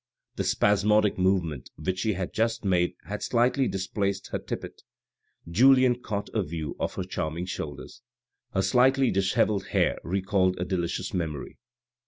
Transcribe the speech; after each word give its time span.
The 0.35 0.43
spasmodic 0.43 1.19
movement 1.19 1.69
which 1.75 1.99
she 1.99 2.13
had 2.13 2.33
just 2.33 2.65
made 2.65 2.95
had 3.05 3.21
slightly 3.21 3.67
displaced 3.67 4.29
her 4.31 4.39
tippet; 4.39 4.81
Julien 5.47 6.01
caught 6.01 6.27
a 6.29 6.41
view 6.41 6.75
of 6.79 6.95
her 6.95 7.03
charming 7.03 7.45
shoulders. 7.45 8.01
Her 8.51 8.63
slightly 8.63 9.11
dishevelled 9.11 9.67
hair 9.67 9.99
recalled 10.03 10.59
a 10.59 10.65
delicious 10.65 11.13
memory. 11.13 11.59